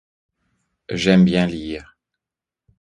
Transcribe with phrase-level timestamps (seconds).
[0.89, 1.95] J'aime bien lire.